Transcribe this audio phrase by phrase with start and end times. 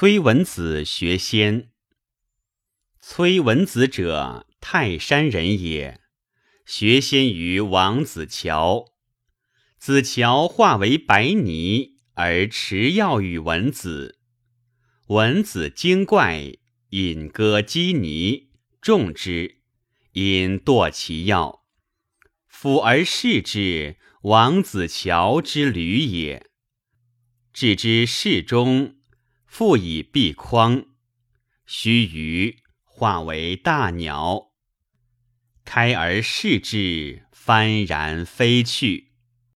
[0.00, 1.70] 崔文子学仙。
[3.00, 6.00] 崔文子者，泰山人也，
[6.64, 8.84] 学仙于王子乔。
[9.76, 14.20] 子乔化为白泥，而持药与文子。
[15.08, 16.52] 文子精怪，
[16.90, 19.62] 引歌击泥，众之，
[20.12, 21.64] 因堕其药。
[22.46, 26.46] 俯而视之，王子乔之旅也。
[27.52, 28.94] 置之室中。
[29.48, 30.84] 复以蔽筐，
[31.66, 34.52] 须臾化为大鸟，
[35.64, 39.07] 开而视之，幡然飞去。